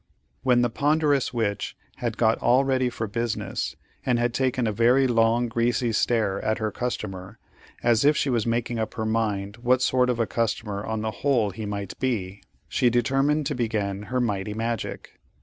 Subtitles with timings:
[0.41, 5.05] When the ponderous Witch had got all ready for business, and had taken a very
[5.05, 7.37] long greasy stare at her customer,
[7.83, 11.11] as if she was making up her mind what sort of a customer on the
[11.21, 15.19] whole he might be, she determined to begin her mighty magic.